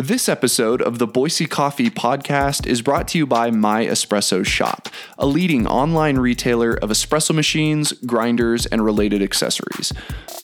This 0.00 0.28
episode 0.28 0.80
of 0.80 1.00
the 1.00 1.08
Boise 1.08 1.46
Coffee 1.46 1.90
Podcast 1.90 2.68
is 2.68 2.82
brought 2.82 3.08
to 3.08 3.18
you 3.18 3.26
by 3.26 3.50
My 3.50 3.84
Espresso 3.84 4.46
Shop, 4.46 4.88
a 5.18 5.26
leading 5.26 5.66
online 5.66 6.20
retailer 6.20 6.74
of 6.74 6.90
espresso 6.90 7.34
machines, 7.34 7.90
grinders, 8.06 8.64
and 8.66 8.84
related 8.84 9.22
accessories. 9.22 9.92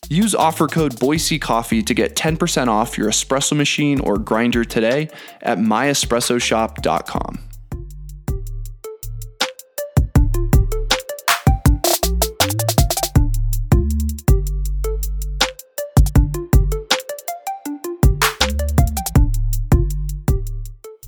Use 0.09 0.35
offer 0.35 0.67
code 0.67 0.99
Boise 0.99 1.39
Coffee 1.39 1.85
to 1.85 1.95
get 1.95 2.17
10% 2.17 2.67
off 2.67 2.99
your 2.99 3.09
espresso 3.09 3.57
machine 3.57 4.01
or 4.01 4.19
grinder 4.19 4.65
today 4.65 5.09
at 5.41 5.59
myespressoshop.com. 5.59 7.39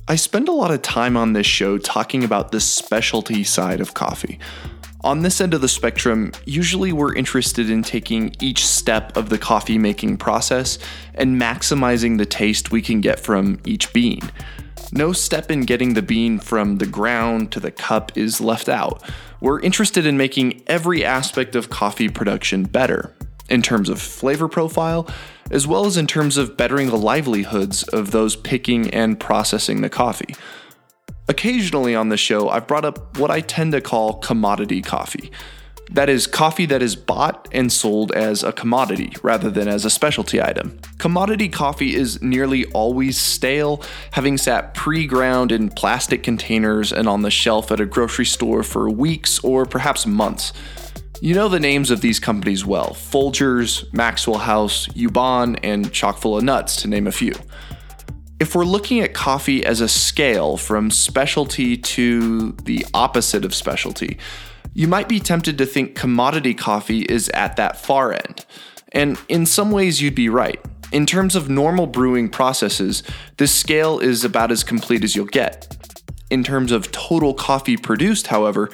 I 0.09 0.15
spend 0.15 0.47
a 0.47 0.53
lot 0.53 0.71
of 0.71 0.81
time 0.81 1.17
on 1.17 1.33
this 1.33 1.45
show 1.45 1.77
talking 1.77 2.23
about 2.23 2.53
the 2.53 2.61
specialty 2.61 3.43
side 3.43 3.81
of 3.81 3.93
coffee. 3.93 4.39
On 5.01 5.21
this 5.21 5.41
end 5.41 5.53
of 5.53 5.59
the 5.59 5.67
spectrum, 5.67 6.31
usually 6.45 6.93
we're 6.93 7.13
interested 7.13 7.69
in 7.69 7.83
taking 7.83 8.33
each 8.39 8.65
step 8.65 9.17
of 9.17 9.27
the 9.27 9.37
coffee 9.37 9.77
making 9.77 10.15
process 10.15 10.79
and 11.13 11.41
maximizing 11.41 12.17
the 12.17 12.25
taste 12.25 12.71
we 12.71 12.81
can 12.81 13.01
get 13.01 13.19
from 13.19 13.59
each 13.65 13.91
bean. 13.91 14.21
No 14.93 15.11
step 15.11 15.51
in 15.51 15.63
getting 15.63 15.93
the 15.93 16.01
bean 16.01 16.39
from 16.39 16.77
the 16.77 16.87
ground 16.87 17.51
to 17.51 17.59
the 17.59 17.71
cup 17.71 18.17
is 18.17 18.39
left 18.39 18.69
out. 18.69 19.03
We're 19.41 19.59
interested 19.59 20.05
in 20.05 20.15
making 20.15 20.63
every 20.67 21.03
aspect 21.03 21.53
of 21.53 21.69
coffee 21.69 22.07
production 22.07 22.63
better, 22.63 23.13
in 23.49 23.61
terms 23.61 23.89
of 23.89 24.01
flavor 24.01 24.47
profile, 24.47 25.09
as 25.51 25.67
well 25.67 25.85
as 25.85 25.97
in 25.97 26.07
terms 26.07 26.37
of 26.37 26.57
bettering 26.57 26.87
the 26.87 26.97
livelihoods 26.97 27.83
of 27.83 28.11
those 28.11 28.35
picking 28.35 28.89
and 28.91 29.19
processing 29.19 29.81
the 29.81 29.89
coffee. 29.89 30.35
Occasionally 31.27 31.93
on 31.93 32.09
the 32.09 32.17
show, 32.17 32.49
I've 32.49 32.67
brought 32.67 32.85
up 32.85 33.17
what 33.17 33.31
I 33.31 33.41
tend 33.41 33.73
to 33.73 33.81
call 33.81 34.15
commodity 34.15 34.81
coffee. 34.81 35.31
That 35.91 36.09
is, 36.09 36.27
coffee 36.27 36.65
that 36.65 36.81
is 36.81 36.95
bought 36.95 37.47
and 37.53 37.71
sold 37.71 38.11
as 38.11 38.43
a 38.43 38.51
commodity 38.51 39.13
rather 39.23 39.49
than 39.49 39.67
as 39.67 39.85
a 39.85 39.89
specialty 39.89 40.41
item. 40.41 40.79
Commodity 40.97 41.47
coffee 41.47 41.95
is 41.95 42.21
nearly 42.21 42.65
always 42.67 43.17
stale, 43.17 43.81
having 44.11 44.37
sat 44.37 44.73
pre 44.73 45.07
ground 45.07 45.51
in 45.51 45.69
plastic 45.69 46.23
containers 46.23 46.91
and 46.91 47.07
on 47.07 47.21
the 47.21 47.31
shelf 47.31 47.71
at 47.71 47.79
a 47.79 47.85
grocery 47.85 48.25
store 48.25 48.63
for 48.63 48.89
weeks 48.89 49.39
or 49.39 49.65
perhaps 49.65 50.05
months. 50.05 50.51
You 51.19 51.33
know 51.33 51.49
the 51.49 51.59
names 51.59 51.89
of 51.89 52.01
these 52.01 52.19
companies 52.19 52.63
well 52.63 52.89
Folgers, 52.91 53.91
Maxwell 53.91 54.37
House, 54.37 54.87
Yuban, 54.89 55.57
and 55.63 55.91
Chock 55.91 56.19
full 56.19 56.37
of 56.37 56.43
Nuts, 56.43 56.75
to 56.83 56.87
name 56.87 57.07
a 57.07 57.11
few. 57.11 57.33
If 58.39 58.53
we're 58.53 58.65
looking 58.65 58.99
at 58.99 59.15
coffee 59.15 59.65
as 59.65 59.81
a 59.81 59.87
scale 59.87 60.57
from 60.57 60.91
specialty 60.91 61.75
to 61.75 62.51
the 62.65 62.85
opposite 62.93 63.43
of 63.43 63.55
specialty, 63.55 64.19
you 64.75 64.87
might 64.87 65.09
be 65.09 65.19
tempted 65.19 65.57
to 65.57 65.65
think 65.65 65.95
commodity 65.95 66.53
coffee 66.53 67.01
is 67.01 67.29
at 67.29 67.55
that 67.55 67.77
far 67.77 68.13
end. 68.13 68.45
And 68.91 69.19
in 69.27 69.47
some 69.47 69.71
ways, 69.71 69.99
you'd 69.99 70.13
be 70.13 70.29
right. 70.29 70.63
In 70.91 71.07
terms 71.07 71.35
of 71.35 71.49
normal 71.49 71.87
brewing 71.87 72.29
processes, 72.29 73.01
this 73.37 73.51
scale 73.51 73.97
is 73.97 74.23
about 74.23 74.51
as 74.51 74.63
complete 74.63 75.03
as 75.03 75.15
you'll 75.15 75.25
get. 75.25 75.75
In 76.29 76.43
terms 76.43 76.71
of 76.71 76.91
total 76.91 77.33
coffee 77.33 77.75
produced, 77.75 78.27
however, 78.27 78.69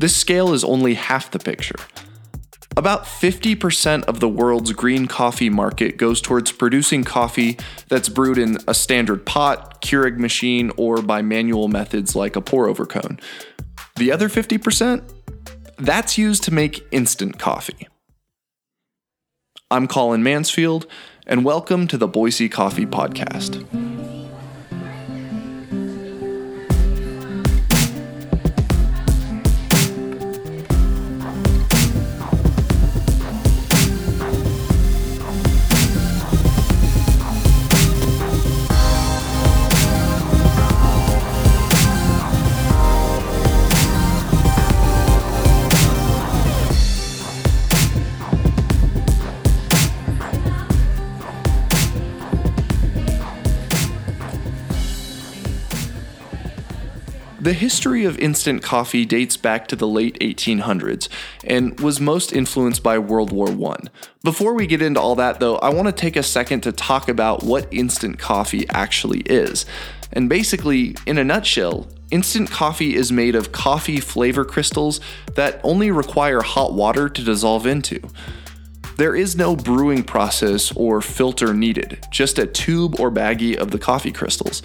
this 0.00 0.16
scale 0.16 0.54
is 0.54 0.64
only 0.64 0.94
half 0.94 1.30
the 1.30 1.38
picture. 1.38 1.76
About 2.74 3.04
50% 3.04 4.04
of 4.04 4.18
the 4.18 4.28
world's 4.28 4.72
green 4.72 5.06
coffee 5.06 5.50
market 5.50 5.98
goes 5.98 6.22
towards 6.22 6.52
producing 6.52 7.04
coffee 7.04 7.58
that's 7.88 8.08
brewed 8.08 8.38
in 8.38 8.56
a 8.66 8.72
standard 8.72 9.26
pot, 9.26 9.82
Keurig 9.82 10.16
machine, 10.16 10.72
or 10.78 11.02
by 11.02 11.20
manual 11.20 11.68
methods 11.68 12.16
like 12.16 12.34
a 12.34 12.40
pour 12.40 12.66
over 12.66 12.86
cone. 12.86 13.20
The 13.96 14.10
other 14.10 14.30
50%? 14.30 15.02
That's 15.76 16.16
used 16.16 16.44
to 16.44 16.54
make 16.54 16.86
instant 16.90 17.38
coffee. 17.38 17.86
I'm 19.70 19.86
Colin 19.86 20.22
Mansfield, 20.22 20.86
and 21.26 21.44
welcome 21.44 21.86
to 21.88 21.98
the 21.98 22.08
Boise 22.08 22.48
Coffee 22.48 22.86
Podcast. 22.86 24.19
History 57.60 58.06
of 58.06 58.18
instant 58.18 58.62
coffee 58.62 59.04
dates 59.04 59.36
back 59.36 59.68
to 59.68 59.76
the 59.76 59.86
late 59.86 60.18
1800s 60.20 61.10
and 61.44 61.78
was 61.78 62.00
most 62.00 62.32
influenced 62.32 62.82
by 62.82 62.98
World 62.98 63.32
War 63.32 63.50
I. 63.50 63.76
Before 64.24 64.54
we 64.54 64.66
get 64.66 64.80
into 64.80 64.98
all 64.98 65.14
that, 65.16 65.40
though, 65.40 65.56
I 65.58 65.68
want 65.68 65.86
to 65.86 65.92
take 65.92 66.16
a 66.16 66.22
second 66.22 66.62
to 66.62 66.72
talk 66.72 67.06
about 67.06 67.42
what 67.42 67.68
instant 67.70 68.18
coffee 68.18 68.66
actually 68.70 69.20
is. 69.26 69.66
And 70.10 70.26
basically, 70.26 70.96
in 71.06 71.18
a 71.18 71.24
nutshell, 71.24 71.86
instant 72.10 72.50
coffee 72.50 72.96
is 72.96 73.12
made 73.12 73.34
of 73.34 73.52
coffee 73.52 74.00
flavor 74.00 74.46
crystals 74.46 74.98
that 75.34 75.60
only 75.62 75.90
require 75.90 76.40
hot 76.40 76.72
water 76.72 77.10
to 77.10 77.22
dissolve 77.22 77.66
into. 77.66 78.00
There 78.96 79.14
is 79.14 79.36
no 79.36 79.54
brewing 79.54 80.02
process 80.02 80.72
or 80.72 81.02
filter 81.02 81.52
needed, 81.52 82.06
just 82.10 82.38
a 82.38 82.46
tube 82.46 82.98
or 82.98 83.10
baggie 83.10 83.56
of 83.56 83.70
the 83.70 83.78
coffee 83.78 84.12
crystals. 84.12 84.62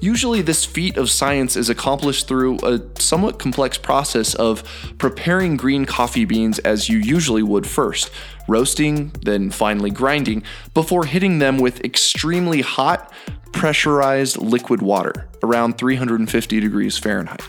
Usually, 0.00 0.42
this 0.42 0.64
feat 0.64 0.96
of 0.96 1.10
science 1.10 1.56
is 1.56 1.70
accomplished 1.70 2.28
through 2.28 2.58
a 2.62 2.80
somewhat 3.00 3.38
complex 3.38 3.78
process 3.78 4.34
of 4.34 4.62
preparing 4.98 5.56
green 5.56 5.86
coffee 5.86 6.24
beans 6.24 6.58
as 6.60 6.88
you 6.88 6.98
usually 6.98 7.42
would 7.42 7.66
first, 7.66 8.10
roasting, 8.46 9.10
then 9.22 9.50
finally 9.50 9.90
grinding, 9.90 10.42
before 10.74 11.06
hitting 11.06 11.38
them 11.38 11.58
with 11.58 11.82
extremely 11.84 12.60
hot, 12.60 13.10
pressurized 13.52 14.36
liquid 14.36 14.82
water, 14.82 15.28
around 15.42 15.78
350 15.78 16.60
degrees 16.60 16.98
Fahrenheit. 16.98 17.42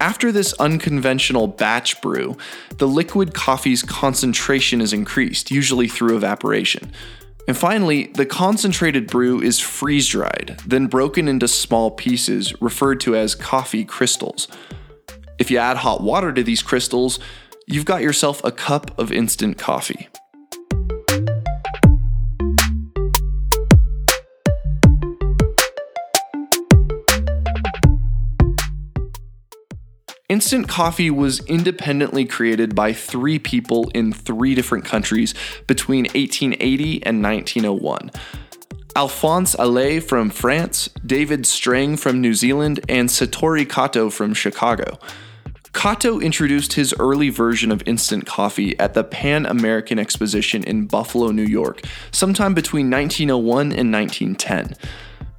After 0.00 0.32
this 0.32 0.52
unconventional 0.54 1.46
batch 1.46 2.00
brew, 2.00 2.36
the 2.78 2.88
liquid 2.88 3.34
coffee's 3.34 3.84
concentration 3.84 4.80
is 4.80 4.92
increased, 4.92 5.52
usually 5.52 5.86
through 5.86 6.16
evaporation. 6.16 6.90
And 7.48 7.56
finally, 7.56 8.06
the 8.14 8.26
concentrated 8.26 9.08
brew 9.08 9.40
is 9.40 9.58
freeze 9.58 10.08
dried, 10.08 10.60
then 10.66 10.86
broken 10.86 11.26
into 11.26 11.48
small 11.48 11.90
pieces 11.90 12.54
referred 12.62 13.00
to 13.00 13.16
as 13.16 13.34
coffee 13.34 13.84
crystals. 13.84 14.46
If 15.38 15.50
you 15.50 15.58
add 15.58 15.78
hot 15.78 16.02
water 16.02 16.32
to 16.32 16.42
these 16.42 16.62
crystals, 16.62 17.18
you've 17.66 17.84
got 17.84 18.02
yourself 18.02 18.42
a 18.44 18.52
cup 18.52 18.96
of 18.98 19.10
instant 19.10 19.58
coffee. 19.58 20.08
Instant 30.32 30.66
coffee 30.66 31.10
was 31.10 31.40
independently 31.40 32.24
created 32.24 32.74
by 32.74 32.94
three 32.94 33.38
people 33.38 33.90
in 33.90 34.14
three 34.14 34.54
different 34.54 34.82
countries 34.82 35.34
between 35.66 36.04
1880 36.04 37.04
and 37.04 37.22
1901. 37.22 38.10
Alphonse 38.96 39.54
Allais 39.56 40.02
from 40.02 40.30
France, 40.30 40.88
David 41.04 41.44
Strang 41.44 41.98
from 41.98 42.22
New 42.22 42.32
Zealand, 42.32 42.80
and 42.88 43.10
Satoru 43.10 43.68
Kato 43.68 44.08
from 44.08 44.32
Chicago. 44.32 44.98
Kato 45.74 46.18
introduced 46.18 46.72
his 46.72 46.94
early 46.98 47.28
version 47.28 47.70
of 47.70 47.82
instant 47.84 48.24
coffee 48.24 48.78
at 48.78 48.94
the 48.94 49.04
Pan 49.04 49.44
American 49.44 49.98
Exposition 49.98 50.64
in 50.64 50.86
Buffalo, 50.86 51.30
New 51.30 51.44
York, 51.44 51.82
sometime 52.10 52.54
between 52.54 52.88
1901 52.88 53.72
and 53.72 53.92
1910. 53.92 54.78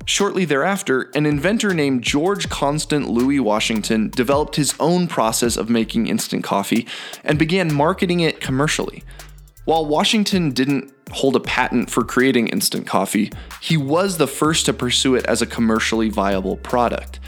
Shortly 0.05 0.43
thereafter, 0.43 1.09
an 1.15 1.25
inventor 1.25 1.73
named 1.73 2.03
George 2.03 2.49
Constant 2.49 3.09
Louis 3.09 3.39
Washington 3.39 4.09
developed 4.09 4.57
his 4.57 4.75
own 4.79 5.07
process 5.07 5.55
of 5.55 5.69
making 5.69 6.07
instant 6.07 6.43
coffee 6.43 6.87
and 7.23 7.39
began 7.39 7.73
marketing 7.73 8.19
it 8.19 8.41
commercially. 8.41 9.03
While 9.65 9.85
Washington 9.85 10.51
didn't 10.51 10.91
hold 11.11 11.37
a 11.37 11.39
patent 11.39 11.89
for 11.89 12.03
creating 12.03 12.49
instant 12.49 12.85
coffee, 12.85 13.31
he 13.61 13.77
was 13.77 14.17
the 14.17 14.27
first 14.27 14.65
to 14.65 14.73
pursue 14.73 15.15
it 15.15 15.25
as 15.25 15.41
a 15.41 15.47
commercially 15.47 16.09
viable 16.09 16.57
product. 16.57 17.21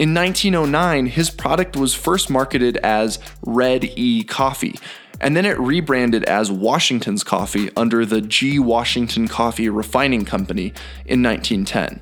In 0.00 0.12
1909, 0.12 1.06
his 1.06 1.30
product 1.30 1.76
was 1.76 1.94
first 1.94 2.28
marketed 2.28 2.78
as 2.78 3.20
Red 3.42 3.84
E 3.96 4.24
Coffee, 4.24 4.80
and 5.20 5.36
then 5.36 5.44
it 5.44 5.58
rebranded 5.58 6.24
as 6.24 6.50
Washington's 6.50 7.22
Coffee 7.22 7.70
under 7.76 8.06
the 8.06 8.20
G. 8.20 8.58
Washington 8.58 9.28
Coffee 9.28 9.68
Refining 9.68 10.24
Company 10.24 10.72
in 11.04 11.22
1910. 11.22 12.00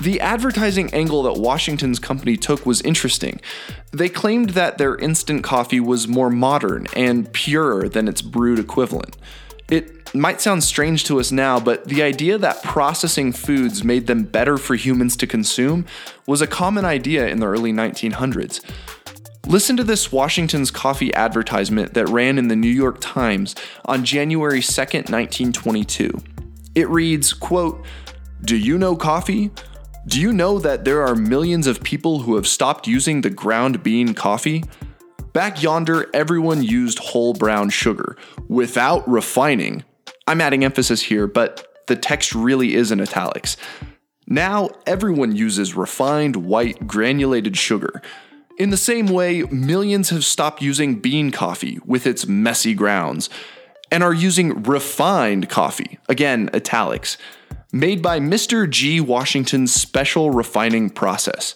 The 0.00 0.20
advertising 0.20 0.92
angle 0.94 1.24
that 1.24 1.38
Washington's 1.38 1.98
company 1.98 2.36
took 2.38 2.64
was 2.64 2.80
interesting. 2.80 3.38
They 3.92 4.08
claimed 4.08 4.50
that 4.50 4.78
their 4.78 4.96
instant 4.96 5.44
coffee 5.44 5.80
was 5.80 6.08
more 6.08 6.30
modern 6.30 6.86
and 6.96 7.30
purer 7.34 7.86
than 7.86 8.08
its 8.08 8.22
brewed 8.22 8.58
equivalent. 8.58 9.18
It 9.68 10.14
might 10.14 10.40
sound 10.40 10.64
strange 10.64 11.04
to 11.04 11.20
us 11.20 11.30
now, 11.30 11.60
but 11.60 11.84
the 11.84 12.02
idea 12.02 12.38
that 12.38 12.62
processing 12.62 13.32
foods 13.32 13.84
made 13.84 14.06
them 14.06 14.24
better 14.24 14.56
for 14.56 14.74
humans 14.74 15.16
to 15.18 15.26
consume 15.26 15.84
was 16.26 16.40
a 16.40 16.46
common 16.46 16.86
idea 16.86 17.28
in 17.28 17.38
the 17.38 17.46
early 17.46 17.72
1900s. 17.72 18.64
Listen 19.46 19.76
to 19.76 19.84
this 19.84 20.12
Washington's 20.12 20.70
coffee 20.70 21.12
advertisement 21.14 21.94
that 21.94 22.08
ran 22.08 22.38
in 22.38 22.48
the 22.48 22.56
New 22.56 22.68
York 22.68 22.98
Times 23.00 23.54
on 23.84 24.04
January 24.04 24.60
2nd, 24.60 25.10
1922. 25.10 26.10
It 26.74 26.88
reads, 26.88 27.32
quote, 27.32 27.84
"Do 28.42 28.56
you 28.56 28.78
know 28.78 28.94
coffee? 28.94 29.50
Do 30.06 30.20
you 30.20 30.32
know 30.32 30.58
that 30.58 30.84
there 30.84 31.02
are 31.02 31.16
millions 31.16 31.66
of 31.66 31.82
people 31.82 32.20
who 32.20 32.36
have 32.36 32.46
stopped 32.46 32.86
using 32.86 33.20
the 33.20 33.30
ground 33.30 33.82
bean 33.82 34.14
coffee? 34.14 34.64
Back 35.32 35.62
yonder, 35.62 36.08
everyone 36.14 36.62
used 36.62 36.98
whole 36.98 37.34
brown 37.34 37.70
sugar 37.70 38.16
without 38.48 39.08
refining. 39.08 39.84
I'm 40.26 40.40
adding 40.40 40.64
emphasis 40.64 41.02
here, 41.02 41.26
but 41.26 41.66
the 41.86 41.96
text 41.96 42.34
really 42.34 42.74
is 42.74 42.92
in 42.92 43.00
italics. 43.00 43.56
Now, 44.26 44.70
everyone 44.86 45.34
uses 45.34 45.74
refined 45.74 46.36
white 46.36 46.86
granulated 46.86 47.56
sugar. 47.56 48.00
In 48.60 48.68
the 48.68 48.76
same 48.76 49.06
way, 49.06 49.44
millions 49.44 50.10
have 50.10 50.22
stopped 50.22 50.60
using 50.60 50.96
bean 50.96 51.30
coffee 51.30 51.78
with 51.86 52.06
its 52.06 52.26
messy 52.26 52.74
grounds 52.74 53.30
and 53.90 54.02
are 54.02 54.12
using 54.12 54.62
refined 54.64 55.48
coffee, 55.48 55.98
again, 56.10 56.50
italics, 56.52 57.16
made 57.72 58.02
by 58.02 58.20
Mr. 58.20 58.68
G. 58.68 59.00
Washington's 59.00 59.72
special 59.72 60.30
refining 60.30 60.90
process. 60.90 61.54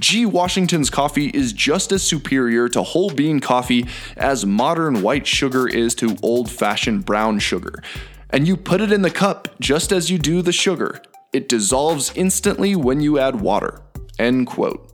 G. 0.00 0.24
Washington's 0.24 0.88
coffee 0.88 1.26
is 1.26 1.52
just 1.52 1.92
as 1.92 2.02
superior 2.02 2.66
to 2.70 2.82
whole 2.82 3.10
bean 3.10 3.40
coffee 3.40 3.86
as 4.16 4.46
modern 4.46 5.02
white 5.02 5.26
sugar 5.26 5.68
is 5.68 5.94
to 5.96 6.16
old 6.22 6.50
fashioned 6.50 7.04
brown 7.04 7.40
sugar. 7.40 7.82
And 8.30 8.48
you 8.48 8.56
put 8.56 8.80
it 8.80 8.90
in 8.90 9.02
the 9.02 9.10
cup 9.10 9.48
just 9.60 9.92
as 9.92 10.10
you 10.10 10.16
do 10.16 10.40
the 10.40 10.52
sugar. 10.52 11.02
It 11.30 11.46
dissolves 11.46 12.10
instantly 12.14 12.74
when 12.74 13.02
you 13.02 13.18
add 13.18 13.38
water. 13.38 13.82
End 14.18 14.46
quote. 14.46 14.87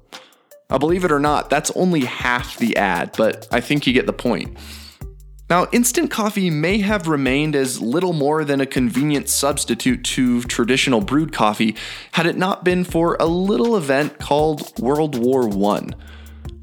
Now, 0.70 0.78
believe 0.78 1.05
it 1.05 1.12
or 1.12 1.20
not, 1.20 1.50
that's 1.50 1.70
only 1.72 2.05
half 2.05 2.56
the 2.58 2.76
ad, 2.76 3.14
but 3.16 3.46
I 3.50 3.61
think 3.61 3.87
you 3.87 3.93
get 3.93 4.06
the 4.06 4.12
point. 4.12 4.56
Now, 5.50 5.66
instant 5.72 6.11
coffee 6.11 6.49
may 6.49 6.78
have 6.78 7.06
remained 7.06 7.55
as 7.55 7.81
little 7.81 8.14
more 8.14 8.44
than 8.44 8.62
a 8.62 8.66
convenient 8.66 9.28
substitute 9.28 10.02
to 10.05 10.43
traditional 10.43 11.02
brewed 11.02 11.32
coffee 11.32 11.76
had 12.12 12.25
it 12.25 12.38
not 12.38 12.64
been 12.64 12.82
for 12.82 13.16
a 13.20 13.26
little 13.26 13.76
event 13.76 14.19
called 14.19 14.78
World 14.81 15.19
War 15.19 15.50
I. 15.75 15.90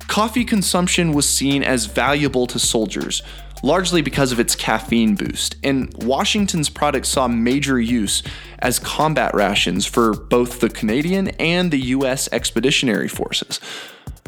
Coffee 0.07 0.43
consumption 0.43 1.13
was 1.13 1.29
seen 1.29 1.63
as 1.63 1.85
valuable 1.85 2.47
to 2.47 2.57
soldiers, 2.57 3.21
largely 3.63 4.01
because 4.01 4.31
of 4.31 4.39
its 4.39 4.55
caffeine 4.55 5.15
boost, 5.15 5.55
and 5.63 5.93
Washington's 6.03 6.69
product 6.69 7.05
saw 7.05 7.27
major 7.27 7.79
use 7.79 8.23
as 8.59 8.79
combat 8.79 9.33
rations 9.33 9.85
for 9.85 10.13
both 10.13 10.59
the 10.59 10.69
Canadian 10.69 11.29
and 11.39 11.71
the 11.71 11.79
US 11.79 12.29
expeditionary 12.31 13.07
forces. 13.07 13.59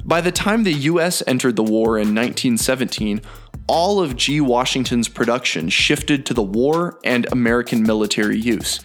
By 0.06 0.21
the 0.21 0.31
time 0.31 0.63
the 0.63 0.74
US 0.74 1.24
entered 1.25 1.56
the 1.56 1.63
war 1.63 1.97
in 1.97 2.13
1917, 2.13 3.21
all 3.68 4.01
of 4.01 4.18
G. 4.18 4.41
Washington's 4.41 5.07
production 5.07 5.69
shifted 5.69 6.25
to 6.25 6.33
the 6.33 6.44
war 6.44 7.00
and 7.03 7.25
American 7.31 7.83
military 7.83 8.38
use. 8.38 8.81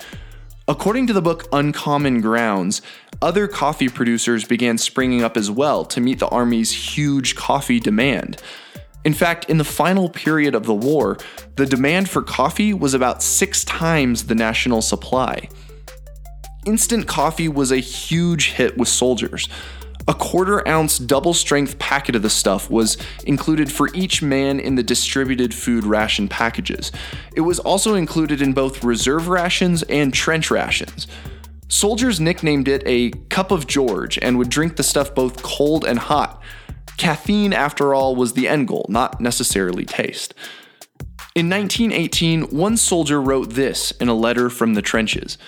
According 0.69 1.06
to 1.09 1.12
the 1.12 1.23
book 1.23 1.49
Uncommon 1.50 2.21
Grounds, 2.21 2.83
other 3.21 3.49
coffee 3.49 3.89
producers 3.89 4.45
began 4.45 4.79
springing 4.79 5.25
up 5.25 5.37
as 5.37 5.50
well 5.50 5.85
to 5.87 6.00
meet 6.00 6.19
the 6.21 6.29
Army's 6.29 6.95
huge 6.95 7.35
coffee 7.35 7.81
demand. 7.81 8.41
In 9.05 9.15
fact, 9.15 9.47
in 9.47 9.59
the 9.59 9.65
final 9.65 10.09
period 10.09 10.55
of 10.55 10.67
the 10.67 10.75
war, 10.75 11.17
the 11.56 11.67
demand 11.67 12.11
for 12.11 12.23
coffee 12.23 12.75
was 12.75 12.95
about 12.95 13.23
six 13.23 13.65
times 13.65 14.27
the 14.27 14.35
national 14.35 14.83
supply. 14.83 15.49
Instant 16.67 17.06
coffee 17.06 17.49
was 17.49 17.73
a 17.73 17.79
huge 17.79 18.50
hit 18.53 18.77
with 18.77 18.89
soldiers. 18.89 19.49
A 20.09 20.15
quarter 20.15 20.67
ounce 20.67 20.99
double 20.99 21.35
strength 21.35 21.79
packet 21.79 22.17
of 22.17 22.23
the 22.23 22.31
stuff 22.31 22.71
was 22.71 22.97
included 23.25 23.71
for 23.71 23.91
each 23.95 24.23
man 24.23 24.59
in 24.59 24.75
the 24.75 24.83
distributed 24.83 25.53
food 25.53 25.85
ration 25.85 26.29
packages. 26.29 26.91
It 27.37 27.43
was 27.43 27.59
also 27.59 27.95
included 27.95 28.41
in 28.41 28.55
both 28.55 28.83
reserve 28.83 29.29
rations 29.29 29.83
and 29.85 30.12
trench 30.12 30.50
rations. 30.50 31.06
Soldiers 31.69 32.21
nicknamed 32.21 32.69
it 32.69 32.83
a 32.87 33.11
cup 33.29 33.50
of 33.50 33.67
George 33.67 34.19
and 34.23 34.39
would 34.39 34.49
drink 34.49 34.77
the 34.77 34.83
stuff 34.83 35.15
both 35.15 35.43
cold 35.43 35.85
and 35.85 35.99
hot. 35.99 36.43
Caffeine, 36.99 37.53
after 37.53 37.95
all, 37.95 38.15
was 38.15 38.35
the 38.35 38.49
end 38.49 38.69
goal, 38.69 38.87
not 38.89 39.21
necessarily 39.21 39.85
taste. 39.85 40.35
In 41.35 41.49
1918, 41.49 42.43
one 42.50 42.77
soldier 42.77 43.23
wrote 43.23 43.50
this 43.50 43.93
in 43.93 44.09
a 44.09 44.15
letter 44.15 44.50
from 44.50 44.75
the 44.75 44.83
trenches 44.83 45.39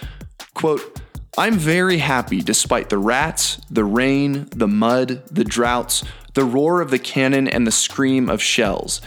quote, 0.55 1.01
I'm 1.39 1.55
very 1.55 1.99
happy 1.99 2.43
despite 2.43 2.91
the 2.91 2.99
rats, 2.99 3.61
the 3.71 3.85
rain, 3.85 4.49
the 4.55 4.69
mud, 4.69 5.23
the 5.31 5.45
droughts, 5.45 6.05
the 6.35 6.45
roar 6.45 6.81
of 6.81 6.91
the 6.91 6.99
cannon, 6.99 7.49
and 7.49 7.67
the 7.67 7.73
scream 7.73 8.29
of 8.29 8.43
shells. 8.43 9.01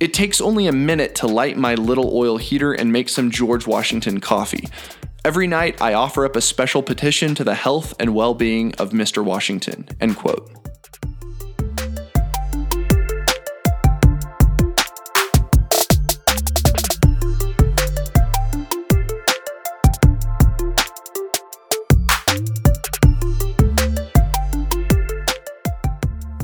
It 0.00 0.14
takes 0.14 0.40
only 0.40 0.66
a 0.66 0.72
minute 0.72 1.14
to 1.16 1.26
light 1.26 1.56
my 1.56 1.74
little 1.74 2.16
oil 2.16 2.36
heater 2.36 2.72
and 2.72 2.92
make 2.92 3.08
some 3.08 3.30
George 3.30 3.66
Washington 3.66 4.20
coffee. 4.20 4.68
Every 5.24 5.46
night, 5.46 5.80
I 5.82 5.94
offer 5.94 6.24
up 6.24 6.36
a 6.36 6.40
special 6.40 6.82
petition 6.82 7.34
to 7.34 7.44
the 7.44 7.54
health 7.54 7.94
and 7.98 8.14
well 8.14 8.34
being 8.34 8.74
of 8.74 8.90
Mr. 8.90 9.24
Washington. 9.24 9.88
End 10.00 10.16
quote. 10.16 10.67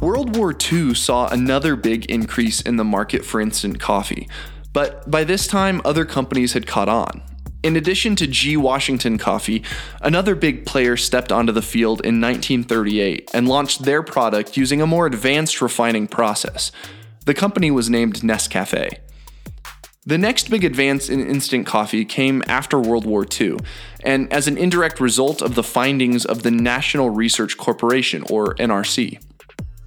World 0.04 0.36
War 0.36 0.54
II 0.54 0.92
saw 0.92 1.28
another 1.28 1.76
big 1.76 2.04
increase 2.10 2.60
in 2.60 2.76
the 2.76 2.84
market 2.84 3.24
for 3.24 3.40
instant 3.40 3.80
coffee, 3.80 4.28
but 4.74 5.10
by 5.10 5.24
this 5.24 5.46
time, 5.46 5.80
other 5.82 6.04
companies 6.04 6.52
had 6.52 6.66
caught 6.66 6.90
on. 6.90 7.22
In 7.62 7.74
addition 7.74 8.14
to 8.16 8.26
G. 8.26 8.54
Washington 8.58 9.16
Coffee, 9.16 9.62
another 10.02 10.34
big 10.34 10.66
player 10.66 10.98
stepped 10.98 11.32
onto 11.32 11.54
the 11.54 11.62
field 11.62 12.02
in 12.02 12.20
1938 12.20 13.30
and 13.32 13.48
launched 13.48 13.84
their 13.84 14.02
product 14.02 14.58
using 14.58 14.82
a 14.82 14.86
more 14.86 15.06
advanced 15.06 15.62
refining 15.62 16.06
process. 16.06 16.70
The 17.24 17.32
company 17.32 17.70
was 17.70 17.88
named 17.88 18.16
Nescafe. 18.16 18.98
The 20.04 20.18
next 20.18 20.50
big 20.50 20.64
advance 20.64 21.08
in 21.08 21.26
instant 21.26 21.66
coffee 21.66 22.04
came 22.04 22.42
after 22.46 22.78
World 22.78 23.06
War 23.06 23.24
II, 23.40 23.56
and 24.02 24.30
as 24.30 24.48
an 24.48 24.58
indirect 24.58 25.00
result 25.00 25.40
of 25.40 25.54
the 25.54 25.62
findings 25.62 26.26
of 26.26 26.42
the 26.42 26.50
National 26.50 27.08
Research 27.08 27.56
Corporation, 27.56 28.22
or 28.28 28.54
NRC. 28.56 29.18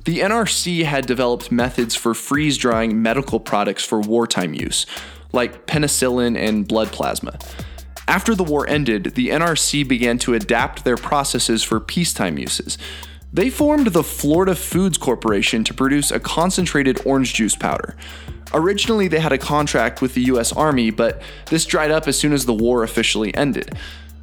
The 0.08 0.20
NRC 0.20 0.86
had 0.86 1.06
developed 1.06 1.52
methods 1.52 1.94
for 1.94 2.14
freeze 2.14 2.58
drying 2.58 3.02
medical 3.02 3.42
products 3.42 3.84
for 3.84 4.00
wartime 4.00 4.54
use, 4.54 4.86
like 5.34 5.68
penicillin 5.68 6.38
and 6.38 6.66
blood 6.66 6.94
plasma. 6.94 7.38
After 8.08 8.34
the 8.34 8.46
war 8.46 8.66
ended, 8.70 9.16
the 9.16 9.28
NRC 9.32 9.86
began 9.86 10.18
to 10.20 10.34
adapt 10.34 10.86
their 10.86 10.96
processes 10.96 11.62
for 11.62 11.82
peacetime 11.82 12.38
uses. 12.38 12.78
They 13.34 13.50
formed 13.50 13.88
the 13.88 14.02
Florida 14.02 14.56
Foods 14.56 14.98
Corporation 14.98 15.66
to 15.66 15.74
produce 15.74 16.10
a 16.10 16.22
concentrated 16.22 17.06
orange 17.06 17.34
juice 17.34 17.58
powder. 17.58 17.98
Originally, 18.54 19.10
they 19.10 19.20
had 19.20 19.34
a 19.34 19.38
contract 19.38 20.02
with 20.02 20.14
the 20.14 20.22
US 20.22 20.54
Army, 20.54 20.90
but 20.90 21.22
this 21.48 21.66
dried 21.66 21.92
up 21.92 22.08
as 22.08 22.18
soon 22.18 22.32
as 22.32 22.46
the 22.46 22.54
war 22.54 22.84
officially 22.84 23.36
ended. 23.36 23.76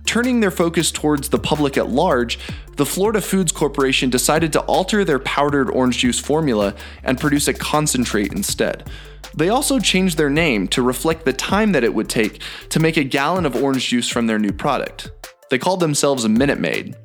Turning 0.07 0.41
their 0.41 0.51
focus 0.51 0.93
towards 0.93 1.29
the 1.29 1.39
public 1.39 1.77
at 1.77 1.89
large, 1.89 2.39
the 2.77 2.87
Florida 2.87 3.21
Foods 3.21 3.53
Corporation 3.53 4.11
decided 4.11 4.53
to 4.53 4.61
alter 4.61 5.05
their 5.05 5.19
powdered 5.19 5.71
orange 5.71 5.99
juice 5.99 6.19
formula 6.19 6.75
and 7.03 7.21
produce 7.21 7.49
a 7.49 7.55
concentrate 7.55 8.33
instead. 8.33 8.89
They 9.37 9.49
also 9.49 9.81
changed 9.81 10.17
their 10.17 10.31
name 10.31 10.69
to 10.69 10.83
reflect 10.83 11.25
the 11.25 11.33
time 11.33 11.73
that 11.73 11.85
it 11.85 11.95
would 11.95 12.09
take 12.09 12.41
to 12.69 12.81
make 12.81 12.97
a 12.97 13.05
gallon 13.05 13.47
of 13.47 13.57
orange 13.57 13.89
juice 13.89 14.09
from 14.09 14.27
their 14.27 14.39
new 14.39 14.53
product. 14.53 15.11
They 15.51 15.59
called 15.59 15.81
themselves 15.81 16.25
a 16.25 16.29
Minute 16.29 16.61
Maid. 16.61 16.97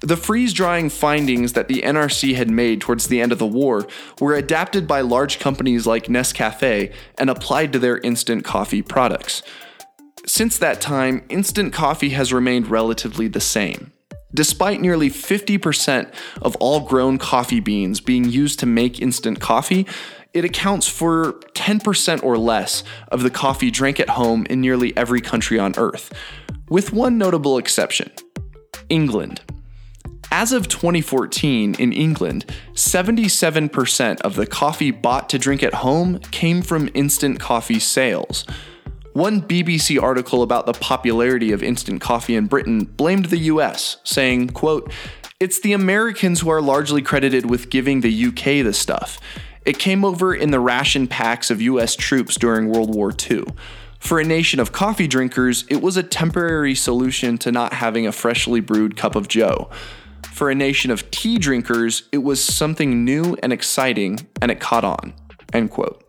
The 0.00 0.16
freeze 0.16 0.52
drying 0.52 0.90
findings 0.90 1.54
that 1.54 1.68
the 1.68 1.80
NRC 1.80 2.34
had 2.34 2.50
made 2.50 2.82
towards 2.82 3.08
the 3.08 3.22
end 3.22 3.32
of 3.32 3.38
the 3.38 3.46
war 3.46 3.86
were 4.20 4.34
adapted 4.34 4.86
by 4.86 5.00
large 5.00 5.38
companies 5.38 5.86
like 5.86 6.08
Nescafe 6.08 6.92
and 7.16 7.30
applied 7.30 7.72
to 7.72 7.78
their 7.78 7.98
instant 7.98 8.44
coffee 8.44 8.82
products. 8.82 9.42
Since 10.26 10.58
that 10.58 10.80
time, 10.80 11.22
instant 11.28 11.72
coffee 11.72 12.10
has 12.10 12.32
remained 12.32 12.68
relatively 12.68 13.28
the 13.28 13.40
same. 13.40 13.92
Despite 14.34 14.80
nearly 14.80 15.10
50% 15.10 16.12
of 16.42 16.56
all 16.56 16.80
grown 16.80 17.18
coffee 17.18 17.60
beans 17.60 18.00
being 18.00 18.24
used 18.24 18.58
to 18.60 18.66
make 18.66 19.00
instant 19.00 19.38
coffee, 19.38 19.86
it 20.32 20.44
accounts 20.44 20.88
for 20.88 21.34
10% 21.54 22.24
or 22.24 22.36
less 22.36 22.82
of 23.08 23.22
the 23.22 23.30
coffee 23.30 23.70
drank 23.70 24.00
at 24.00 24.10
home 24.10 24.46
in 24.50 24.60
nearly 24.60 24.96
every 24.96 25.20
country 25.20 25.58
on 25.58 25.74
earth, 25.76 26.12
with 26.68 26.92
one 26.92 27.16
notable 27.16 27.58
exception 27.58 28.10
England. 28.88 29.42
As 30.32 30.52
of 30.52 30.66
2014 30.66 31.76
in 31.78 31.92
England, 31.92 32.44
77% 32.72 34.20
of 34.22 34.34
the 34.34 34.46
coffee 34.46 34.90
bought 34.90 35.28
to 35.28 35.38
drink 35.38 35.62
at 35.62 35.74
home 35.74 36.18
came 36.18 36.60
from 36.60 36.90
instant 36.94 37.38
coffee 37.38 37.78
sales. 37.78 38.44
One 39.14 39.42
BBC 39.42 40.02
article 40.02 40.42
about 40.42 40.66
the 40.66 40.72
popularity 40.72 41.52
of 41.52 41.62
instant 41.62 42.00
coffee 42.00 42.34
in 42.34 42.46
Britain 42.46 42.80
blamed 42.80 43.26
the 43.26 43.38
US, 43.38 43.98
saying, 44.02 44.48
quote, 44.48 44.92
"It's 45.38 45.60
the 45.60 45.72
Americans 45.72 46.40
who 46.40 46.50
are 46.50 46.60
largely 46.60 47.00
credited 47.00 47.48
with 47.48 47.70
giving 47.70 48.00
the 48.00 48.10
UK 48.10 48.60
the 48.62 48.72
stuff. 48.72 49.20
It 49.64 49.78
came 49.78 50.04
over 50.04 50.34
in 50.34 50.50
the 50.50 50.58
ration 50.58 51.06
packs 51.06 51.48
of 51.48 51.62
US 51.62 51.94
troops 51.94 52.34
during 52.34 52.68
World 52.68 52.92
War 52.92 53.12
II." 53.12 53.44
For 54.00 54.18
a 54.18 54.24
nation 54.24 54.58
of 54.58 54.72
coffee 54.72 55.06
drinkers, 55.06 55.64
it 55.70 55.80
was 55.80 55.96
a 55.96 56.02
temporary 56.02 56.74
solution 56.74 57.38
to 57.38 57.52
not 57.52 57.74
having 57.74 58.08
a 58.08 58.12
freshly 58.12 58.58
brewed 58.58 58.96
cup 58.96 59.14
of 59.14 59.28
joe. 59.28 59.70
For 60.32 60.50
a 60.50 60.56
nation 60.56 60.90
of 60.90 61.08
tea 61.12 61.38
drinkers, 61.38 62.02
it 62.10 62.24
was 62.24 62.42
something 62.42 63.04
new 63.04 63.36
and 63.44 63.52
exciting, 63.52 64.26
and 64.42 64.50
it 64.50 64.58
caught 64.58 64.82
on. 64.82 65.12
End 65.52 65.70
quote. 65.70 66.03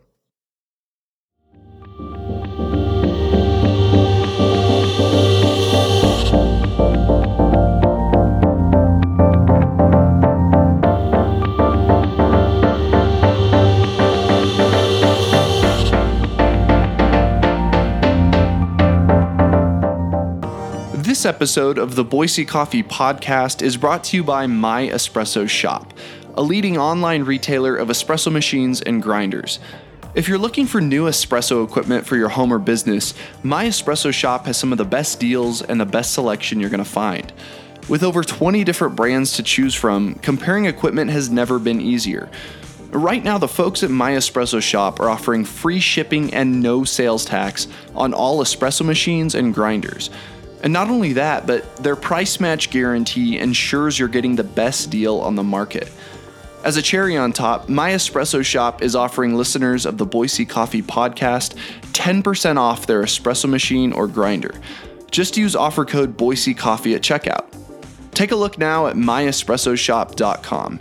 This 21.15 21.25
episode 21.25 21.77
of 21.77 21.95
the 21.95 22.03
Boise 22.03 22.43
Coffee 22.43 22.84
Podcast 22.84 23.62
is 23.62 23.77
brought 23.77 24.03
to 24.03 24.17
you 24.17 24.24
by 24.25 24.48
My 24.48 24.89
Espresso 24.89 25.48
Shop, 25.48 25.93
a 26.34 26.41
leading 26.41 26.77
online 26.77 27.24
retailer 27.24 27.74
of 27.77 27.88
espresso 27.88 28.29
machines 28.29 28.81
and 28.81 29.01
grinders. 29.01 29.60
If 30.13 30.27
you're 30.27 30.38
looking 30.38 30.65
for 30.65 30.81
new 30.81 31.05
espresso 31.05 31.65
equipment 31.65 32.05
for 32.05 32.17
your 32.17 32.27
home 32.27 32.51
or 32.51 32.60
business, 32.60 33.13
My 33.43 33.67
Espresso 33.67 34.13
Shop 34.13 34.45
has 34.45 34.57
some 34.57 34.74
of 34.74 34.77
the 34.77 34.84
best 34.84 35.22
deals 35.22 35.62
and 35.62 35.79
the 35.79 35.86
best 35.86 36.13
selection 36.13 36.60
you're 36.60 36.69
going 36.69 36.84
to 36.84 36.89
find. 36.89 37.31
With 37.88 38.03
over 38.03 38.22
20 38.22 38.65
different 38.65 38.98
brands 38.98 39.38
to 39.38 39.43
choose 39.43 39.74
from, 39.74 40.15
comparing 40.15 40.65
equipment 40.65 41.12
has 41.12 41.29
never 41.29 41.60
been 41.60 41.79
easier. 41.79 42.29
Right 42.91 43.24
now, 43.24 43.38
the 43.38 43.48
folks 43.48 43.84
at 43.84 43.89
My 43.89 44.12
Espresso 44.12 44.62
Shop 44.62 45.00
are 45.00 45.10
offering 45.10 45.45
free 45.45 45.79
shipping 45.79 46.34
and 46.34 46.62
no 46.62 46.84
sales 46.84 47.24
tax 47.24 47.69
on 47.93 48.13
all 48.13 48.43
espresso 48.43 48.86
machines 48.86 49.34
and 49.36 49.53
grinders. 49.53 50.10
And 50.65 50.74
not 50.74 50.89
only 50.89 51.13
that, 51.13 51.45
but 51.45 51.75
their 51.77 51.95
price 51.95 52.39
match 52.39 52.72
guarantee 52.72 53.38
ensures 53.38 54.00
you're 54.00 54.07
getting 54.07 54.36
the 54.36 54.43
best 54.43 54.89
deal 54.89 55.19
on 55.19 55.36
the 55.36 55.43
market. 55.43 55.91
As 56.63 56.75
a 56.75 56.81
cherry 56.81 57.15
on 57.15 57.34
top, 57.34 57.69
My 57.69 57.91
Espresso 57.91 58.43
Shop 58.43 58.81
is 58.81 58.95
offering 58.95 59.36
listeners 59.36 59.86
of 59.86 60.00
the 60.00 60.07
Boise 60.07 60.43
Coffee 60.43 60.81
Podcast 60.81 61.55
10% 61.93 62.57
off 62.57 62.88
their 62.88 63.03
espresso 63.03 63.48
machine 63.48 63.93
or 63.93 64.07
grinder. 64.07 64.55
Just 65.12 65.38
use 65.38 65.55
offer 65.55 65.86
code 65.86 66.17
Boise 66.17 66.55
Coffee 66.55 66.95
at 66.95 67.03
checkout. 67.03 67.45
Take 68.15 68.31
a 68.31 68.36
look 68.36 68.57
now 68.57 68.88
at 68.88 68.95
myespressoshop.com. 68.95 70.79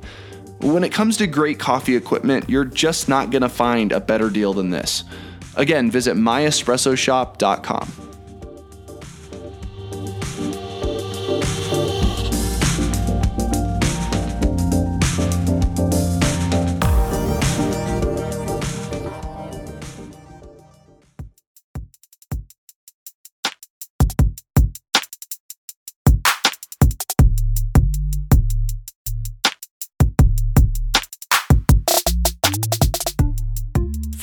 When 0.60 0.82
it 0.82 0.92
comes 0.94 1.18
to 1.18 1.26
great 1.26 1.58
coffee 1.58 1.94
equipment, 1.94 2.48
you're 2.48 2.64
just 2.64 3.06
not 3.06 3.28
going 3.28 3.42
to 3.42 3.50
find 3.50 3.92
a 3.92 4.00
better 4.00 4.30
deal 4.30 4.54
than 4.54 4.70
this. 4.70 5.04
Again, 5.56 5.90
visit 5.90 6.16
myespressoshop.com. 6.16 8.03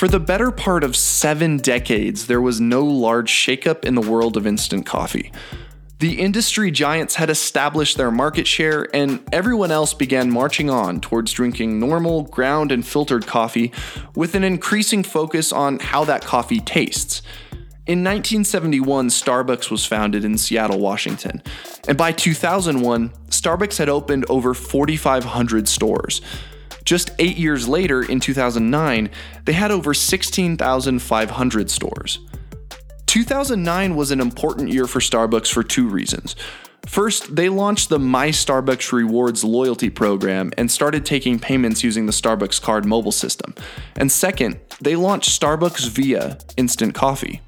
For 0.01 0.07
the 0.07 0.19
better 0.19 0.49
part 0.49 0.83
of 0.83 0.95
seven 0.95 1.57
decades, 1.57 2.25
there 2.25 2.41
was 2.41 2.59
no 2.59 2.83
large 2.83 3.29
shakeup 3.29 3.85
in 3.85 3.93
the 3.93 4.01
world 4.01 4.35
of 4.35 4.47
instant 4.47 4.83
coffee. 4.83 5.31
The 5.99 6.19
industry 6.19 6.71
giants 6.71 7.13
had 7.13 7.29
established 7.29 7.97
their 7.97 8.09
market 8.09 8.47
share, 8.47 8.87
and 8.95 9.21
everyone 9.31 9.69
else 9.69 9.93
began 9.93 10.31
marching 10.31 10.71
on 10.71 11.01
towards 11.01 11.33
drinking 11.33 11.79
normal, 11.79 12.23
ground, 12.23 12.71
and 12.71 12.83
filtered 12.83 13.27
coffee 13.27 13.71
with 14.15 14.33
an 14.33 14.43
increasing 14.43 15.03
focus 15.03 15.51
on 15.51 15.77
how 15.77 16.03
that 16.05 16.25
coffee 16.25 16.61
tastes. 16.61 17.21
In 17.85 17.99
1971, 17.99 19.09
Starbucks 19.09 19.69
was 19.69 19.85
founded 19.85 20.25
in 20.25 20.39
Seattle, 20.39 20.79
Washington, 20.79 21.43
and 21.87 21.95
by 21.95 22.11
2001, 22.11 23.09
Starbucks 23.29 23.77
had 23.77 23.87
opened 23.87 24.25
over 24.29 24.55
4,500 24.55 25.67
stores. 25.67 26.21
Just 26.83 27.11
eight 27.19 27.37
years 27.37 27.67
later, 27.67 28.01
in 28.01 28.19
2009, 28.19 29.09
they 29.45 29.53
had 29.53 29.71
over 29.71 29.93
16,500 29.93 31.71
stores. 31.71 32.19
2009 33.05 33.95
was 33.95 34.11
an 34.11 34.21
important 34.21 34.69
year 34.69 34.87
for 34.87 34.99
Starbucks 34.99 35.51
for 35.51 35.63
two 35.63 35.87
reasons. 35.87 36.35
First, 36.87 37.35
they 37.35 37.49
launched 37.49 37.89
the 37.89 37.99
My 37.99 38.29
Starbucks 38.29 38.91
Rewards 38.91 39.43
loyalty 39.43 39.89
program 39.89 40.51
and 40.57 40.71
started 40.71 41.05
taking 41.05 41.37
payments 41.37 41.83
using 41.83 42.05
the 42.05 42.11
Starbucks 42.11 42.61
card 42.61 42.85
mobile 42.85 43.11
system. 43.11 43.53
And 43.95 44.11
second, 44.11 44.59
they 44.81 44.95
launched 44.95 45.39
Starbucks 45.39 45.87
Via 45.89 46.39
instant 46.57 46.95
coffee. 46.95 47.41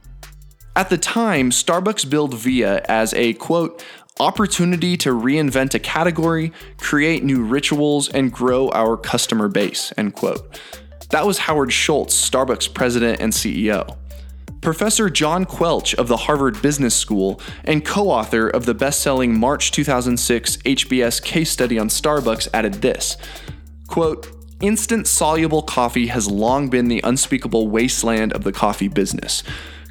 At 0.75 0.89
the 0.89 0.97
time, 0.97 1.49
Starbucks 1.49 2.09
billed 2.09 2.35
Via 2.35 2.81
as 2.87 3.13
a 3.13 3.33
quote, 3.33 3.83
opportunity 4.19 4.95
to 4.97 5.09
reinvent 5.09 5.73
a 5.73 5.79
category, 5.79 6.51
create 6.77 7.23
new 7.23 7.43
rituals, 7.43 8.09
and 8.09 8.31
grow 8.31 8.69
our 8.69 8.97
customer 8.97 9.47
base, 9.47 9.91
end 9.97 10.13
quote. 10.13 10.59
That 11.09 11.25
was 11.25 11.39
Howard 11.39 11.71
Schultz, 11.71 12.29
Starbucks 12.29 12.73
president 12.73 13.19
and 13.21 13.33
CEO. 13.33 13.97
Professor 14.61 15.09
John 15.09 15.45
Quelch 15.45 15.93
of 15.95 16.07
the 16.07 16.15
Harvard 16.15 16.61
Business 16.61 16.95
School 16.95 17.41
and 17.65 17.83
co 17.83 18.09
author 18.09 18.47
of 18.47 18.65
the 18.65 18.73
best 18.73 19.01
selling 19.01 19.37
March 19.37 19.71
2006 19.71 20.57
HBS 20.57 21.21
case 21.21 21.51
study 21.51 21.77
on 21.77 21.89
Starbucks 21.89 22.47
added 22.53 22.75
this 22.75 23.17
quote, 23.87 24.27
Instant 24.61 25.05
soluble 25.07 25.61
coffee 25.61 26.07
has 26.07 26.31
long 26.31 26.69
been 26.69 26.87
the 26.87 27.01
unspeakable 27.03 27.67
wasteland 27.67 28.31
of 28.31 28.45
the 28.45 28.53
coffee 28.53 28.87
business. 28.87 29.43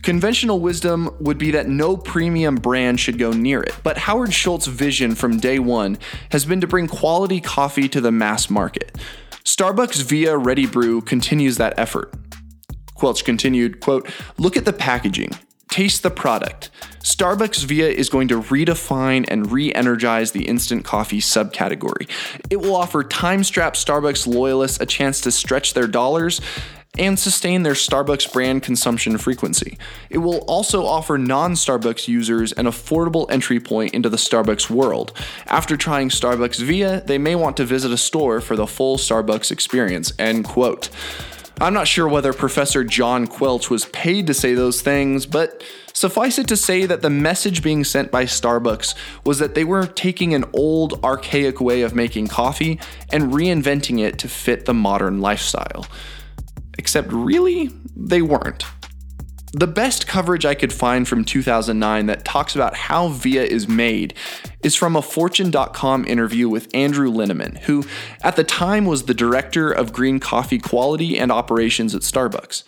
Conventional 0.02 0.58
wisdom 0.58 1.14
would 1.20 1.38
be 1.38 1.52
that 1.52 1.68
no 1.68 1.96
premium 1.96 2.56
brand 2.56 2.98
should 2.98 3.18
go 3.18 3.30
near 3.30 3.62
it, 3.62 3.74
but 3.84 3.96
Howard 3.98 4.34
Schultz's 4.34 4.66
vision 4.66 5.14
from 5.14 5.38
day 5.38 5.60
one 5.60 5.96
has 6.32 6.44
been 6.44 6.60
to 6.60 6.66
bring 6.66 6.88
quality 6.88 7.40
coffee 7.40 7.88
to 7.88 8.00
the 8.00 8.10
mass 8.10 8.50
market. 8.50 8.98
Starbucks 9.44 10.02
via 10.02 10.36
Ready 10.36 10.66
Brew 10.66 11.02
continues 11.02 11.56
that 11.58 11.78
effort. 11.78 12.12
Quelch 12.96 13.24
continued, 13.24 13.80
quote, 13.80 14.10
Look 14.38 14.56
at 14.56 14.64
the 14.64 14.72
packaging. 14.72 15.30
Taste 15.68 16.02
the 16.02 16.10
product. 16.10 16.70
Starbucks 16.98 17.64
Via 17.64 17.88
is 17.88 18.10
going 18.10 18.28
to 18.28 18.42
redefine 18.42 19.24
and 19.28 19.50
re 19.50 19.72
energize 19.72 20.32
the 20.32 20.46
instant 20.46 20.84
coffee 20.84 21.20
subcategory. 21.20 22.10
It 22.50 22.60
will 22.60 22.76
offer 22.76 23.02
time 23.02 23.42
strapped 23.42 23.76
Starbucks 23.76 24.26
loyalists 24.26 24.80
a 24.80 24.86
chance 24.86 25.20
to 25.22 25.30
stretch 25.30 25.72
their 25.72 25.86
dollars 25.86 26.42
and 26.98 27.18
sustain 27.18 27.62
their 27.62 27.72
Starbucks 27.72 28.30
brand 28.32 28.62
consumption 28.62 29.16
frequency. 29.16 29.78
It 30.10 30.18
will 30.18 30.40
also 30.40 30.84
offer 30.84 31.16
non 31.16 31.54
Starbucks 31.54 32.06
users 32.06 32.52
an 32.52 32.66
affordable 32.66 33.30
entry 33.30 33.60
point 33.60 33.94
into 33.94 34.10
the 34.10 34.18
Starbucks 34.18 34.68
world. 34.68 35.12
After 35.46 35.76
trying 35.76 36.10
Starbucks 36.10 36.60
Via, 36.60 37.00
they 37.00 37.16
may 37.16 37.34
want 37.34 37.56
to 37.56 37.64
visit 37.64 37.92
a 37.92 37.96
store 37.96 38.42
for 38.42 38.56
the 38.56 38.66
full 38.66 38.98
Starbucks 38.98 39.50
experience. 39.50 40.12
End 40.18 40.44
quote. 40.44 40.90
I'm 41.60 41.74
not 41.74 41.88
sure 41.88 42.08
whether 42.08 42.32
Professor 42.32 42.84
John 42.84 43.26
Quelch 43.26 43.70
was 43.70 43.84
paid 43.86 44.26
to 44.26 44.34
say 44.34 44.54
those 44.54 44.82
things, 44.82 45.26
but 45.26 45.62
suffice 45.94 46.38
it 46.38 46.48
to 46.48 46.56
say 46.56 46.86
that 46.86 47.02
the 47.02 47.10
message 47.10 47.62
being 47.62 47.84
sent 47.84 48.10
by 48.10 48.24
Starbucks 48.24 48.94
was 49.24 49.38
that 49.38 49.54
they 49.54 49.64
were 49.64 49.86
taking 49.86 50.34
an 50.34 50.44
old, 50.52 51.02
archaic 51.04 51.60
way 51.60 51.82
of 51.82 51.94
making 51.94 52.26
coffee 52.28 52.80
and 53.10 53.32
reinventing 53.32 54.00
it 54.00 54.18
to 54.18 54.28
fit 54.28 54.64
the 54.64 54.74
modern 54.74 55.20
lifestyle. 55.20 55.86
Except 56.78 57.12
really, 57.12 57.70
they 57.96 58.22
weren't. 58.22 58.64
The 59.54 59.66
best 59.66 60.06
coverage 60.06 60.46
I 60.46 60.54
could 60.54 60.72
find 60.72 61.06
from 61.06 61.26
2009 61.26 62.06
that 62.06 62.24
talks 62.24 62.54
about 62.54 62.74
how 62.74 63.08
Via 63.08 63.42
is 63.42 63.68
made 63.68 64.14
is 64.62 64.74
from 64.74 64.96
a 64.96 65.02
Fortune.com 65.02 66.06
interview 66.06 66.48
with 66.48 66.68
Andrew 66.72 67.10
Linneman, 67.12 67.58
who 67.58 67.84
at 68.22 68.36
the 68.36 68.44
time 68.44 68.86
was 68.86 69.02
the 69.02 69.12
director 69.12 69.70
of 69.70 69.92
green 69.92 70.20
coffee 70.20 70.58
quality 70.58 71.18
and 71.18 71.30
operations 71.30 71.94
at 71.94 72.00
Starbucks. 72.00 72.62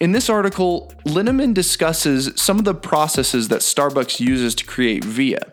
In 0.00 0.12
this 0.12 0.30
article, 0.30 0.92
Linneman 1.04 1.54
discusses 1.54 2.30
some 2.40 2.60
of 2.60 2.64
the 2.64 2.74
processes 2.74 3.48
that 3.48 3.60
Starbucks 3.60 4.20
uses 4.20 4.54
to 4.54 4.64
create 4.64 5.02
Via. 5.02 5.52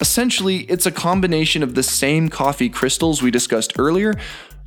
Essentially, 0.00 0.60
it's 0.70 0.86
a 0.86 0.92
combination 0.92 1.62
of 1.62 1.74
the 1.74 1.82
same 1.82 2.30
coffee 2.30 2.70
crystals 2.70 3.20
we 3.22 3.30
discussed 3.30 3.74
earlier, 3.78 4.14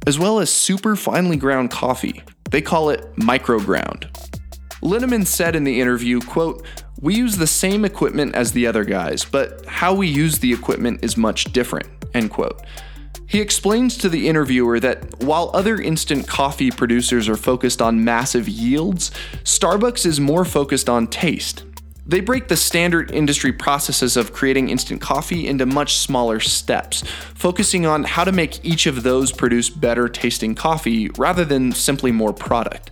as 0.05 0.19
well 0.19 0.39
as 0.39 0.51
super 0.51 0.95
finely 0.95 1.37
ground 1.37 1.71
coffee. 1.71 2.21
They 2.51 2.61
call 2.61 2.89
it 2.89 3.15
microground. 3.15 4.07
Linneman 4.81 5.25
said 5.25 5.55
in 5.55 5.63
the 5.63 5.79
interview, 5.79 6.19
quote, 6.19 6.65
"We 6.99 7.15
use 7.15 7.37
the 7.37 7.47
same 7.47 7.85
equipment 7.85 8.35
as 8.35 8.51
the 8.51 8.67
other 8.67 8.83
guys, 8.83 9.25
but 9.25 9.65
how 9.65 9.93
we 9.93 10.07
use 10.07 10.39
the 10.39 10.53
equipment 10.53 10.99
is 11.01 11.17
much 11.17 11.45
different." 11.53 11.87
End 12.13 12.29
quote. 12.29 12.61
He 13.25 13.39
explains 13.39 13.95
to 13.97 14.09
the 14.09 14.27
interviewer 14.27 14.79
that 14.81 15.23
while 15.23 15.51
other 15.53 15.79
instant 15.79 16.27
coffee 16.27 16.69
producers 16.69 17.29
are 17.29 17.37
focused 17.37 17.81
on 17.81 18.03
massive 18.03 18.49
yields, 18.49 19.11
Starbucks 19.45 20.05
is 20.05 20.19
more 20.19 20.43
focused 20.43 20.89
on 20.89 21.07
taste. 21.07 21.63
They 22.05 22.19
break 22.19 22.47
the 22.47 22.57
standard 22.57 23.11
industry 23.11 23.53
processes 23.53 24.17
of 24.17 24.33
creating 24.33 24.69
instant 24.69 25.01
coffee 25.01 25.47
into 25.47 25.65
much 25.65 25.97
smaller 25.97 26.39
steps, 26.39 27.03
focusing 27.35 27.85
on 27.85 28.03
how 28.03 28.23
to 28.23 28.31
make 28.31 28.63
each 28.65 28.87
of 28.87 29.03
those 29.03 29.31
produce 29.31 29.69
better 29.69 30.09
tasting 30.09 30.55
coffee 30.55 31.09
rather 31.17 31.45
than 31.45 31.71
simply 31.71 32.11
more 32.11 32.33
product. 32.33 32.91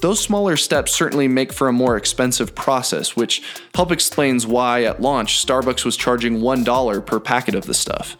Those 0.00 0.18
smaller 0.18 0.56
steps 0.56 0.92
certainly 0.92 1.28
make 1.28 1.52
for 1.52 1.68
a 1.68 1.72
more 1.72 1.96
expensive 1.96 2.56
process, 2.56 3.14
which 3.14 3.40
help 3.72 3.92
explains 3.92 4.44
why 4.44 4.82
at 4.82 5.00
launch 5.00 5.46
Starbucks 5.46 5.84
was 5.84 5.96
charging 5.96 6.40
$1 6.40 7.06
per 7.06 7.20
packet 7.20 7.54
of 7.54 7.66
the 7.66 7.74
stuff. 7.74 8.16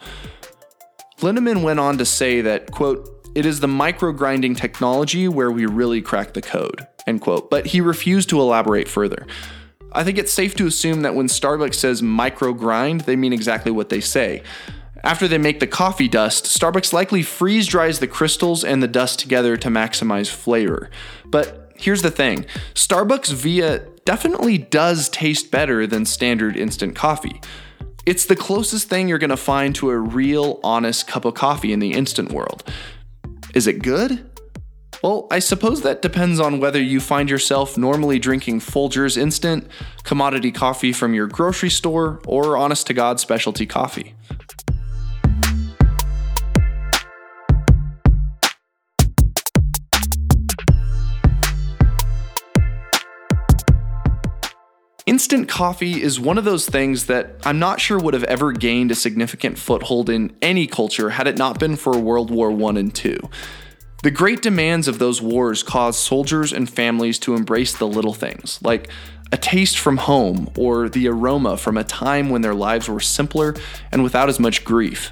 Linneman 1.19 1.61
went 1.61 1.81
on 1.81 1.97
to 1.97 2.05
say 2.05 2.39
that, 2.39 2.71
quote, 2.71 3.09
it 3.35 3.45
is 3.45 3.59
the 3.59 3.67
micro 3.67 4.13
grinding 4.13 4.55
technology 4.55 5.27
where 5.27 5.51
we 5.51 5.65
really 5.65 6.01
crack 6.01 6.33
the 6.33 6.41
code, 6.41 6.87
end 7.05 7.19
quote, 7.19 7.49
but 7.49 7.65
he 7.65 7.81
refused 7.81 8.29
to 8.29 8.39
elaborate 8.39 8.87
further. 8.87 9.27
I 9.93 10.03
think 10.03 10.17
it's 10.17 10.33
safe 10.33 10.55
to 10.55 10.67
assume 10.67 11.01
that 11.03 11.15
when 11.15 11.27
Starbucks 11.27 11.75
says 11.75 12.01
micro 12.01 12.53
grind, 12.53 13.01
they 13.01 13.15
mean 13.15 13.33
exactly 13.33 13.71
what 13.71 13.89
they 13.89 14.01
say. 14.01 14.43
After 15.03 15.27
they 15.27 15.37
make 15.37 15.59
the 15.59 15.67
coffee 15.67 16.07
dust, 16.07 16.45
Starbucks 16.45 16.93
likely 16.93 17.23
freeze 17.23 17.67
dries 17.67 17.99
the 17.99 18.07
crystals 18.07 18.63
and 18.63 18.81
the 18.81 18.87
dust 18.87 19.19
together 19.19 19.57
to 19.57 19.67
maximize 19.67 20.29
flavor. 20.29 20.89
But 21.25 21.71
here's 21.75 22.01
the 22.01 22.11
thing 22.11 22.45
Starbucks 22.73 23.33
Via 23.33 23.79
definitely 24.05 24.57
does 24.57 25.09
taste 25.09 25.51
better 25.51 25.85
than 25.85 26.05
standard 26.05 26.57
instant 26.57 26.95
coffee. 26.95 27.41
It's 28.05 28.25
the 28.25 28.35
closest 28.35 28.89
thing 28.89 29.07
you're 29.07 29.17
gonna 29.17 29.37
find 29.37 29.75
to 29.75 29.89
a 29.89 29.97
real, 29.97 30.59
honest 30.63 31.07
cup 31.07 31.25
of 31.25 31.35
coffee 31.35 31.71
in 31.71 31.79
the 31.79 31.93
instant 31.93 32.31
world. 32.31 32.63
Is 33.53 33.67
it 33.67 33.81
good? 33.81 34.29
Well, 35.03 35.27
I 35.29 35.39
suppose 35.39 35.81
that 35.81 36.01
depends 36.01 36.39
on 36.39 36.61
whether 36.61 36.81
you 36.81 37.01
find 37.01 37.29
yourself 37.29 37.77
normally 37.77 38.19
drinking 38.19 38.61
Folgers 38.61 39.17
Instant, 39.17 39.67
commodity 40.05 40.49
coffee 40.49 40.93
from 40.93 41.13
your 41.13 41.27
grocery 41.27 41.69
store, 41.69 42.21
or 42.25 42.55
honest 42.55 42.87
to 42.87 42.93
God 42.93 43.19
specialty 43.19 43.65
coffee. 43.65 44.15
Instant 55.05 55.49
coffee 55.49 56.01
is 56.01 56.17
one 56.17 56.37
of 56.37 56.45
those 56.45 56.65
things 56.65 57.07
that 57.07 57.35
I'm 57.43 57.59
not 57.59 57.81
sure 57.81 57.99
would 57.99 58.13
have 58.13 58.23
ever 58.23 58.53
gained 58.53 58.89
a 58.89 58.95
significant 58.95 59.59
foothold 59.59 60.09
in 60.09 60.33
any 60.41 60.65
culture 60.65 61.09
had 61.09 61.27
it 61.27 61.37
not 61.37 61.59
been 61.59 61.75
for 61.75 61.97
World 61.97 62.31
War 62.31 62.49
I 62.51 62.79
and 62.79 63.05
II. 63.05 63.19
The 64.03 64.11
great 64.11 64.41
demands 64.41 64.87
of 64.87 64.99
those 64.99 65.21
wars 65.21 65.63
caused 65.63 65.99
soldiers 65.99 66.53
and 66.53 66.69
families 66.69 67.17
to 67.19 67.35
embrace 67.35 67.75
the 67.75 67.87
little 67.87 68.13
things, 68.13 68.59
like 68.61 68.89
a 69.31 69.37
taste 69.37 69.79
from 69.79 69.97
home 69.97 70.51
or 70.55 70.89
the 70.89 71.07
aroma 71.07 71.57
from 71.57 71.77
a 71.77 71.83
time 71.83 72.29
when 72.29 72.41
their 72.41 72.53
lives 72.53 72.87
were 72.87 72.99
simpler 72.99 73.55
and 73.91 74.03
without 74.03 74.29
as 74.29 74.39
much 74.39 74.63
grief. 74.63 75.11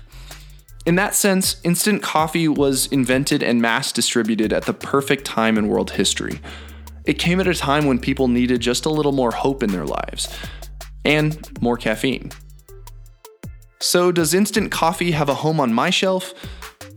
In 0.86 0.96
that 0.96 1.16
sense, 1.16 1.60
instant 1.64 2.04
coffee 2.04 2.48
was 2.48 2.88
invented 2.88 3.42
and 3.42 3.62
mass 3.62 3.92
distributed 3.92 4.54
at 4.54 4.66
the 4.66 4.74
perfect 4.74 5.26
time 5.26 5.58
in 5.58 5.68
world 5.68 5.92
history 5.92 6.40
it 7.06 7.18
came 7.18 7.40
at 7.40 7.48
a 7.48 7.54
time 7.54 7.86
when 7.86 8.00
people 8.00 8.28
needed 8.28 8.62
just 8.62 8.86
a 8.86 8.90
little 8.90 9.12
more 9.12 9.32
hope 9.32 9.64
in 9.64 9.72
their 9.72 9.86
lives 9.86 10.30
and 11.04 11.50
more 11.62 11.78
caffeine. 11.78 12.32
So, 13.80 14.12
does 14.12 14.34
instant 14.34 14.72
coffee 14.72 15.12
have 15.12 15.28
a 15.28 15.34
home 15.36 15.60
on 15.60 15.74
my 15.74 15.90
shelf? 15.90 16.34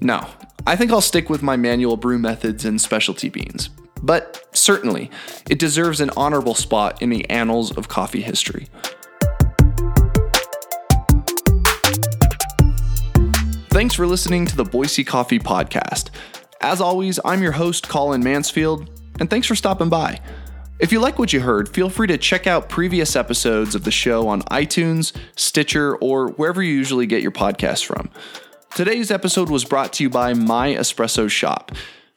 No. 0.00 0.26
I 0.66 0.76
think 0.76 0.90
I'll 0.90 1.02
stick 1.02 1.28
with 1.28 1.42
my 1.42 1.56
manual 1.56 1.98
brew 1.98 2.18
methods 2.18 2.64
and 2.64 2.80
specialty 2.80 3.28
beans. 3.28 3.68
But 4.02 4.46
certainly, 4.52 5.10
it 5.50 5.58
deserves 5.58 6.00
an 6.00 6.10
honorable 6.16 6.54
spot 6.54 7.02
in 7.02 7.10
the 7.10 7.28
annals 7.28 7.76
of 7.76 7.88
coffee 7.88 8.22
history. 8.22 8.68
Thanks 13.68 13.94
for 13.94 14.06
listening 14.06 14.46
to 14.46 14.56
the 14.56 14.64
Boise 14.64 15.04
Coffee 15.04 15.38
Podcast. 15.38 16.08
As 16.62 16.80
always, 16.80 17.20
I'm 17.26 17.42
your 17.42 17.52
host, 17.52 17.88
Colin 17.88 18.22
Mansfield, 18.24 18.88
and 19.20 19.28
thanks 19.28 19.46
for 19.46 19.54
stopping 19.54 19.90
by. 19.90 20.20
If 20.78 20.92
you 20.92 21.00
like 21.00 21.18
what 21.18 21.32
you 21.32 21.40
heard, 21.40 21.68
feel 21.68 21.90
free 21.90 22.06
to 22.06 22.16
check 22.16 22.46
out 22.46 22.70
previous 22.70 23.16
episodes 23.16 23.74
of 23.74 23.84
the 23.84 23.90
show 23.90 24.28
on 24.28 24.40
iTunes, 24.42 25.12
Stitcher, 25.36 25.96
or 25.96 26.30
wherever 26.30 26.62
you 26.62 26.72
usually 26.72 27.06
get 27.06 27.20
your 27.20 27.32
podcasts 27.32 27.84
from. 27.84 28.10
Today's 28.74 29.12
episode 29.12 29.50
was 29.50 29.64
brought 29.64 29.92
to 29.94 30.02
you 30.02 30.10
by 30.10 30.34
My 30.34 30.74
Espresso 30.74 31.30
Shop. 31.30 31.70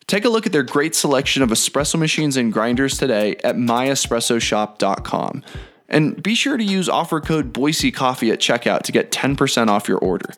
Take 0.07 0.25
a 0.25 0.29
look 0.29 0.47
at 0.47 0.51
their 0.51 0.63
great 0.63 0.95
selection 0.95 1.43
of 1.43 1.51
espresso 1.51 1.99
machines 1.99 2.35
and 2.35 2.51
grinders 2.51 2.97
today 2.97 3.35
at 3.43 3.55
myespressoshop.com. 3.57 5.43
And 5.87 6.23
be 6.23 6.33
sure 6.33 6.57
to 6.57 6.63
use 6.63 6.89
offer 6.89 7.21
code 7.21 7.53
Boise 7.53 7.91
Coffee 7.91 8.31
at 8.31 8.39
checkout 8.39 8.81
to 8.83 8.91
get 8.91 9.11
10% 9.11 9.67
off 9.67 9.87
your 9.87 9.99
order. 9.99 10.33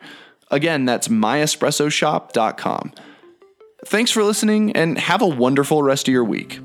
Again, 0.51 0.83
that's 0.83 1.07
myespressoshop.com. 1.07 2.91
Thanks 3.85 4.11
for 4.11 4.21
listening 4.21 4.73
and 4.73 4.97
have 4.97 5.21
a 5.21 5.27
wonderful 5.27 5.83
rest 5.83 6.09
of 6.09 6.11
your 6.11 6.25
week. 6.25 6.59